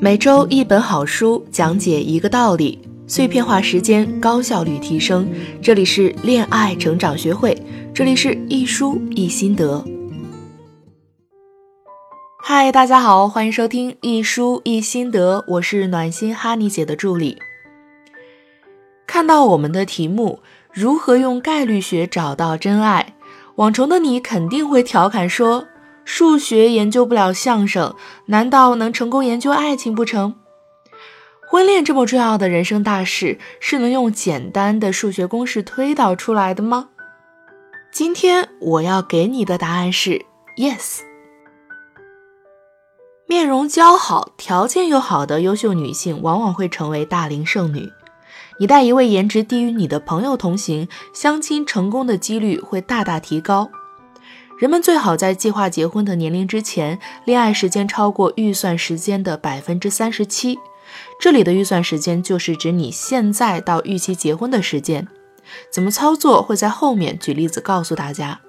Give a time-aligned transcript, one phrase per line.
[0.00, 5.28] 每周一本好书，讲解一个道理，碎片化时间，高效率提升。
[5.60, 7.60] 这里是恋爱成长学会，
[7.92, 9.84] 这里是一书一心得。
[12.40, 17.36] 嗨，大家好，欢迎收听一书一心得，我是暖心哈尼姐的助理。
[19.04, 20.38] 看到我们的题目
[20.72, 23.16] “如何用概率学找到真爱”，
[23.56, 25.66] 网虫的你肯定会调侃说。
[26.10, 27.94] 数学研究不了相声，
[28.28, 30.36] 难道能成功研究爱情不成？
[31.46, 36.88] 婚恋这么重要的人生大事，是能用简单的数学公式推导出来的吗？
[37.92, 40.24] 今天我要给你的答案是
[40.56, 41.00] yes。
[43.26, 47.86] 面容姣好、条件又好的优秀女性，往往会成为大龄剩女。
[48.58, 53.70] 你带一位颜值低于你的朋友同行，相亲成功的几率会大大提高。
[54.58, 60.58] 人们最好在计划结婚的年龄之前，恋爱时间超过预算时间的百分之三十七。
[61.20, 65.06] 这里的预算时间就是指你现在到预期结婚的时间。
[65.72, 68.40] 怎么操作会在后面举例子告诉大家。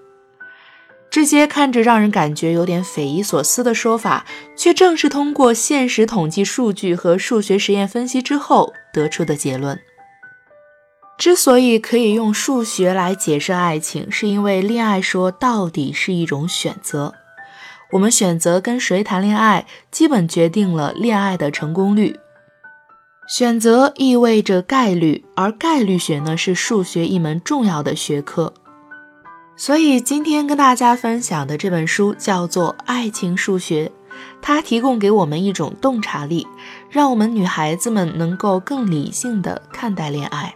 [1.12, 9.80] 这些看着让人感觉有点匪夷所思的说法，却正是通过现实统计数据和数学实验分析之后得出的结论。
[11.20, 17.14] 之所以可以用数学来解释爱情，是因为恋爱说到底是一种选择。
[17.92, 22.18] 我们选择跟谁谈恋爱，基本决定了恋爱的成功率。
[23.28, 28.54] 选择意味着概率，而概率学呢是数学一门重要的学科。
[29.58, 33.88] 所以今天跟大家分享的这本书叫做《爱情数学》，
[34.42, 36.48] 它提供给我们一种洞察力，
[36.90, 40.56] 让我们女孩子们能够更理性的看待恋爱。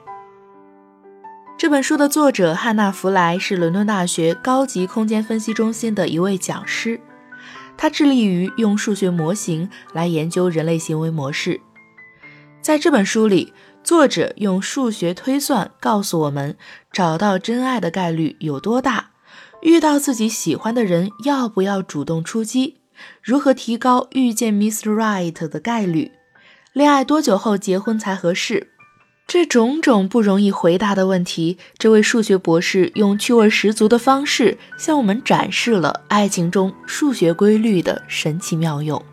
[1.55, 6.99] 这本书的作者汉娜·弗莱是伦敦大学高级空间分析中心的一位讲师，
[7.77, 11.61] 他致力于用数学模型来研究人类行为模式。
[12.61, 16.57] 在这本书里，作者用数学推算告诉我们
[16.91, 19.11] 找到真爱的概率有多大，
[19.61, 22.81] 遇到自己喜欢的人要不要主动出击，
[23.21, 24.93] 如何提高遇见 Mr.
[24.93, 26.11] Right 的概率，
[26.73, 28.73] 恋爱多久后结婚才合适。
[29.33, 39.04] 这种种不容易回答的问题，这位数学博士用趣味十足的方式向我们展示了爱情中数学规律的神奇妙用。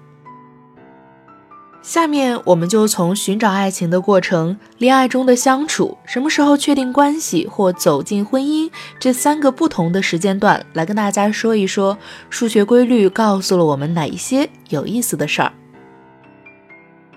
[1.81, 11.97] 下面，我们就从寻找爱情的过程、恋爱中的相处、什么时候确定关系或走进婚姻这三个不同的时间段，来跟大家说一说
[12.29, 15.51] 数学规律告诉了我们哪一些有意思的事儿。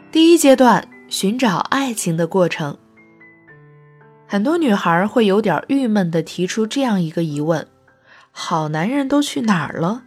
[0.09, 2.77] 第一阶段，寻找爱情的过程。
[4.33, 7.67] 很多女孩会有点郁闷地提出这样一个疑问：
[8.31, 10.05] 好男人都去哪儿了？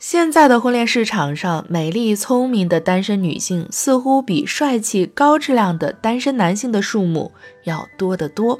[0.00, 7.30] 现在的婚恋市场上，美丽聪明的单身女性似乎比帅气高质量的单身男性的数目
[7.62, 8.58] 要多得多。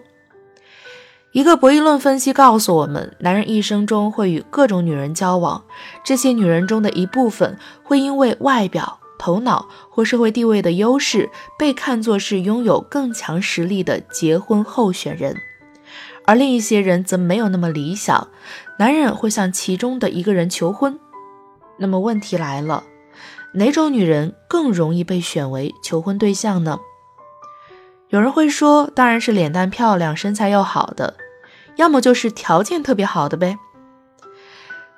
[1.32, 5.64] 一个博弈论分析告诉我们，男人一生中会与各种女人交往，
[6.04, 9.00] 这些女人中的一部分会因为外表。
[9.20, 15.36] 头脑或社会地位的优势被看作是拥有更强实力的结婚候选人，
[16.25, 18.28] 而另一些人则没有那么理想。
[18.78, 20.98] 男人会向其中的一个人求婚。
[21.76, 22.84] 那么问题来了，
[23.53, 26.78] 哪种女人更容易被选为求婚对象呢？
[28.08, 31.16] 有人会说，当然是脸蛋漂亮、身材又好的，
[31.76, 33.58] 要么就是条件特别好的呗。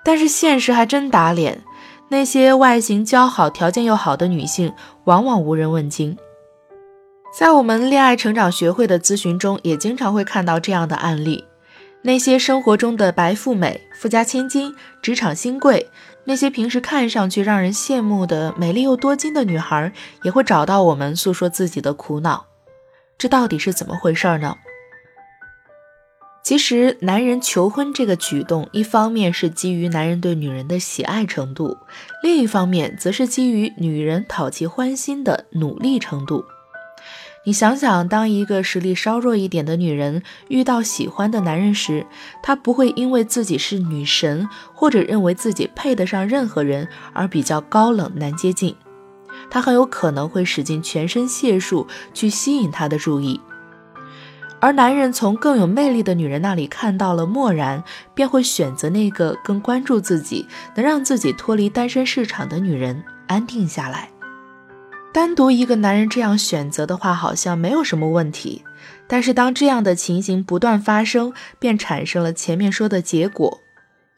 [0.05, 1.65] 但是现实还真打脸。
[2.13, 4.71] 那些外形姣好、条件又好的女性，
[5.05, 6.15] 往往无人问津。
[7.35, 11.43] 在我们恋爱成长学会的咨询中，也经常会看到这样的案例：
[12.03, 15.89] 那些生活中的白富美、富家千金、职场新贵，
[16.25, 19.91] 那些平时看上去让人羡慕的美丽又多金的女孩，
[20.23, 22.45] 也会找到我们诉说自己的苦恼。
[23.17, 24.55] 这到底是怎么回事呢？
[26.43, 31.79] 其实，男人求婚这个举动，一方面是基于男人对女人的喜爱程度，
[32.23, 36.45] 另一方面则是基于女人讨其欢心的努力程度。
[37.45, 42.07] 你想想，当一个实力稍弱一点的女人遇到喜欢的男人时，
[42.43, 48.75] 她不会因为自己是女神，或者认为自己配得上任何人而比较高冷难接近，
[49.49, 53.41] 她很有可能会使尽全身解数去吸引他的注意。
[54.63, 57.83] 而男人从更有魅力的女人那里看到了漠然，
[58.15, 64.09] 便会选择那个更关注自己、能让自己脱离单身市场的女人，安定下来。
[65.13, 68.65] 单独一个男人这样选择的话，好像没有什么问题。
[69.09, 73.59] 但是当这样的情形不断发生，便产生了前面说的结果：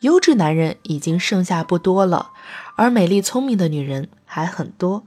[0.01, 2.33] 优质男人已经剩下不多了，
[2.77, 5.07] 而美丽聪明的女人还很多。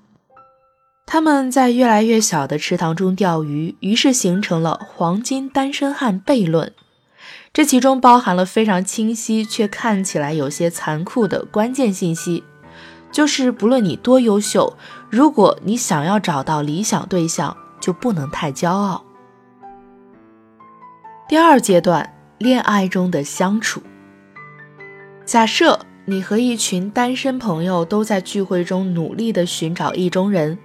[1.10, 6.74] 他们在越来越小的池塘中钓鱼，于是形成了黄金单身汉悖论。
[7.54, 12.44] 这其中包含了非常清晰却看起来有些残酷的关键信息，
[13.10, 14.76] 就是不论你多优秀，
[15.10, 19.06] 如果你想要找到理想对象，就不能太骄傲。
[21.30, 23.82] 第二阶段，恋爱中的相处。
[25.26, 30.58] 假设你和一群单身朋友都在聚会中努力地寻找意中人，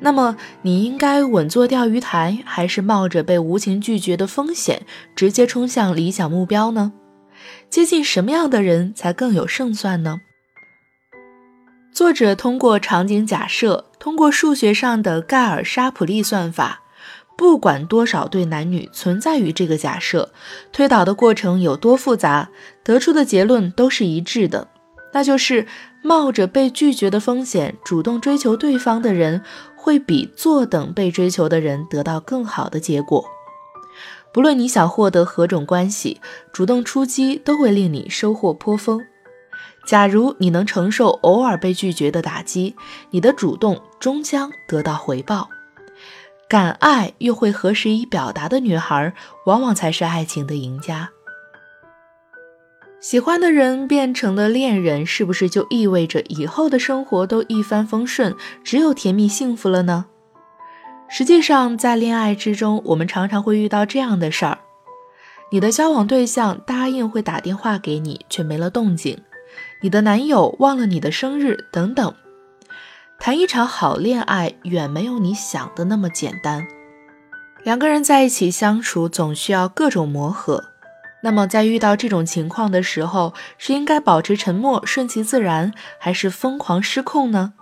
[0.00, 4.82] 那么你应该稳坐钓鱼台，还是冒着被无情拒绝的风险，
[5.14, 6.92] 直接冲向理想目标呢？
[7.68, 10.20] 接近什么样的人才更有胜算呢？
[11.92, 16.82] 作者通过场景假设，通过数学上的盖尔沙普利算法。
[17.38, 20.32] 不管多少对男女存在于这个假设，
[20.72, 22.48] 推导的过程有多复杂，
[22.82, 24.68] 得出的结论都是一致的，
[25.12, 25.66] 那就是
[26.06, 29.42] 冒着被拒绝的风险主动追求对方的人，
[29.74, 33.24] 会比坐等被追求的人得到更好的结果。
[34.32, 36.20] 不论你想获得何种关系，
[36.52, 39.00] 主动出击都会令你收获颇丰。
[39.84, 42.76] 假如你能承受偶尔被拒绝的打击，
[43.10, 45.48] 你的主动终将得到回报。
[46.48, 49.12] 敢爱又会合时宜表达的女孩，
[49.46, 51.10] 往往才是爱情的赢家。
[52.98, 58.34] 喜欢的人变成了恋人，是不是就意味着以后的生活都一帆风顺，
[58.64, 60.06] 只有甜蜜幸福了呢？
[61.08, 64.58] 实际上，在恋爱之中，我们常常会遇到这样的事儿：
[65.52, 69.18] 你的交往对象答应会打电话给你，却没了动静；
[69.82, 72.12] 你的男友忘了你的生日，等等。
[73.20, 76.66] 谈一场好恋爱，远没有你想的那么简单。
[77.62, 80.72] 两个人在一起相处，总需要各种磨合。
[81.26, 87.54] 那么，在遇到这种情况的时候，是应该保持沉默，顺其自然，还是疯狂失控呢？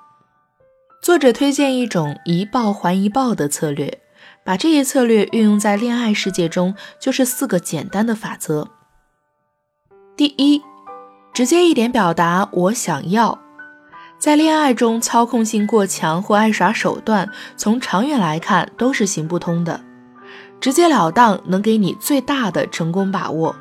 [1.03, 4.03] 作者推荐一种一报还一报的策略，
[4.45, 8.69] 把这一策略运用在恋爱世界中，就是四个简单的法则。
[10.15, 10.63] 第一，
[11.33, 13.39] 直接一点表达我想要。
[14.19, 19.81] 在恋爱中，操控性过强或爱耍手段，从长远来看都是行不通的。
[20.61, 23.55] 直截了当能给你最大的成功把握。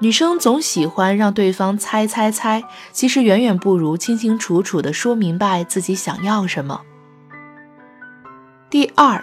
[0.00, 6.80] 女生总喜欢让对方猜猜猜，其实远远不如清清楚楚地说明白自己想要什么。
[8.70, 9.22] 第二，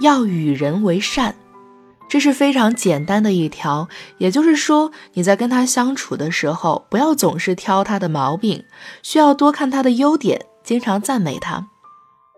[0.00, 1.34] 要与人为善。
[2.06, 8.62] 这是非常简单的一条，也就是说，你在跟他相处的时候，不要总是挑他的毛病，
[9.02, 11.66] 需要多看他的优点，经常赞美他。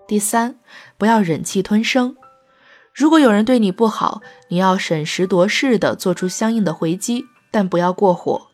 [0.07, 0.61] 第三，
[0.97, 2.17] 不要忍气吞声。
[2.97, 8.47] 如果有人对你不好，你要审时度势的做出相应的回击，但不要过火。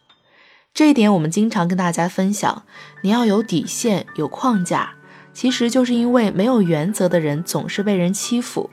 [0.75, 2.65] 这一点我们经常跟大家分享，
[3.03, 4.95] 你要有底线，有框架。
[5.33, 8.69] 其实就是因为没有原则的人总是被人欺负。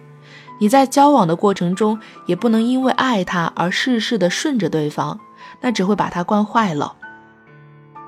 [0.59, 5.19] 你在交往的过程中，也不能因为爱他而事事的顺着对方，
[5.61, 6.95] 那只会把他惯坏了。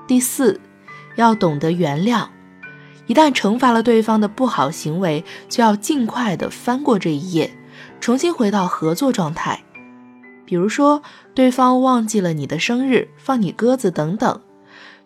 [0.08, 0.60] 第四，
[1.14, 2.26] 要懂得原谅，
[3.06, 7.50] 一旦惩罚了对方的不好行为，就要尽快的翻过这一页，
[8.00, 9.62] 重新回到合作状态。
[10.44, 11.02] 比如说，
[11.34, 14.40] 对方忘记了你的生日，放你鸽子等等，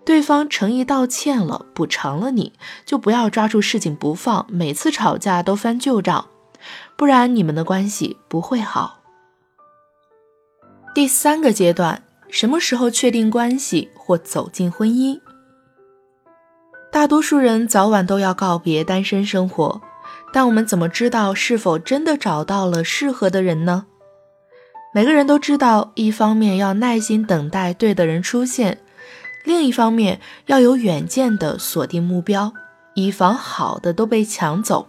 [0.04, 2.52] 对方诚意道歉了，补偿了你，
[2.84, 6.26] 就不要抓住事情不放，每次吵架都翻旧账。
[6.96, 9.00] 不然你们的关系不会好。
[10.94, 15.20] 第三个阶段，什么时候确定关系或走进婚姻？
[16.96, 19.82] 大多数人早晚都要告别单身生活，
[20.32, 23.84] 但我们怎么知道是否真的找到了适合的人呢？
[24.94, 28.78] 每个人都知道，一方面要耐心等待对的人出现，
[29.44, 32.54] 另一方面要有远见的锁定目标，
[32.94, 34.88] 以防好的都被抢走。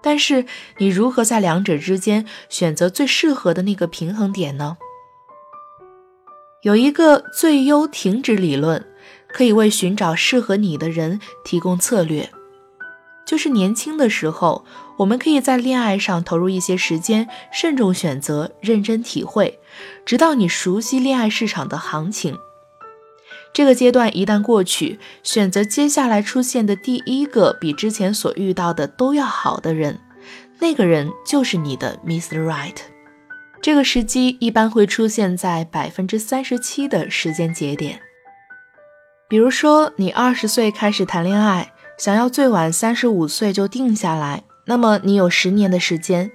[0.00, 0.46] 但是
[0.76, 4.76] 你如何在两者之间选择最适合的那个平衡点呢？
[6.62, 8.84] 有一个最优停止理论，
[9.38, 12.28] 可以为寻找适合你的人提供策略。
[13.24, 14.64] 就是年轻的时候，
[14.96, 19.60] 我们可以在恋爱上投入一些时间，慎重选择，认真体会，
[20.04, 22.36] 直到你熟悉恋爱市场的行情。
[23.52, 30.00] 这个阶段一旦过去，选择接下来出现的第一个比之前所遇到的都要好的人，
[30.58, 32.44] 那个人就是你的 Mr.
[32.44, 32.78] Right。
[33.62, 38.00] 这个时机一般会出现在百分之三十七的时间节点。
[39.30, 46.30] 比如说，你二十岁开始谈恋爱，想要最晚三十五岁就定下来，那么你有十年的时间，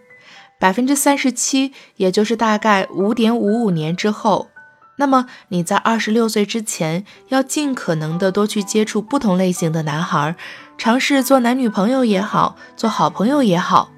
[0.60, 4.50] 百分之三十七，也就是大概五点五五年之后。
[4.98, 10.36] 那么你在二十六岁之前，要尽可能的多去接触不同类型的男孩，
[10.78, 13.90] 尝试做男女朋友也好，做好朋友也好。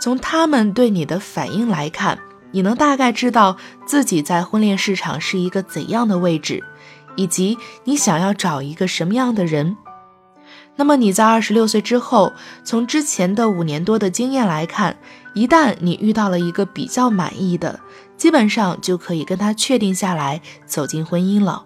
[0.00, 2.20] 从他们对你的反应来看，
[2.52, 6.62] 你能大概知道自己在婚恋市场是一个怎样的位置，
[7.18, 9.76] 以及你想要找一个什么样的人。
[10.76, 12.32] 那么你在二十六岁之后，
[12.64, 14.96] 从之前的五年多的经验来看，
[15.34, 17.80] 一旦你遇到了一个比较满意的，
[18.16, 21.64] 基本上就可以跟他确定下来，走进婚姻了。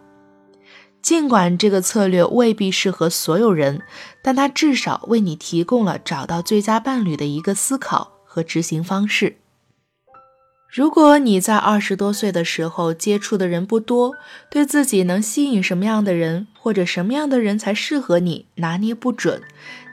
[1.02, 3.82] 尽管这个策略未必适合所有人，
[4.23, 9.41] 但它至少为你提供了找到最佳伴侣的一个思考和执行方式。
[10.72, 14.14] 如果你在二十多岁的时候接触的人不多，
[14.48, 19.42] 对自己能吸引什么样的人，或者什么样的人才适合你拿捏不准，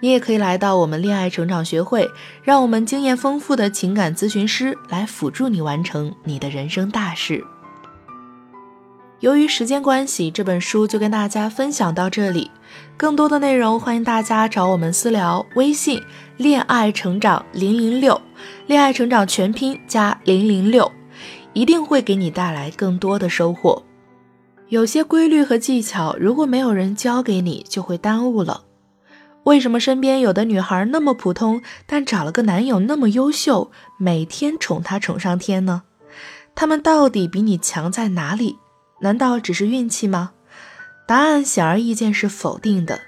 [0.02, 2.10] 你也可以来到我们恋爱成长学会，
[2.42, 7.44] 让我们经验丰富的情感咨询师来辅助你完成你的人生大事。
[9.20, 12.50] 由于时间关系，这本书就跟大家分享到这里。
[12.96, 16.02] 更多的内容，欢迎大家找我们私聊，微信
[16.38, 18.20] “恋爱成长零零六”，
[18.68, 20.90] 恋爱成长全拼加零零六，
[21.52, 23.84] 一定会给你带来更多的收获。
[24.70, 28.64] 有些规律和技巧，如果没有人教给你，就会耽误了。
[29.44, 35.84] 为什么身边有的女孩那么普通，但找了个男友那么优秀，每天宠她宠上天呢？
[36.56, 38.58] 他们到底比你强在哪里？
[39.02, 40.32] 难道只是运气吗？
[41.08, 43.02] 答案显而易见是否定的。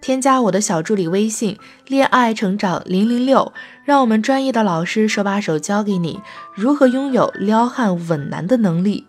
[0.00, 3.52] 添加我的小助理微信“恋爱成长零零六”，
[3.84, 6.20] 让我们专业的老师手把手教给你
[6.54, 9.06] 如何拥有撩汉稳男的能力。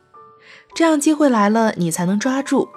[0.75, 2.67] 这样机会来了，你才能抓住。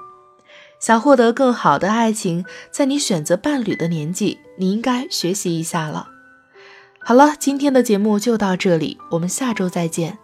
[0.78, 6.08] 想获得更好的爱情，在你选择伴侣的年纪，你应该学习一下了。
[7.00, 10.18] 好了，今天的节目就到这里，我们下周再见。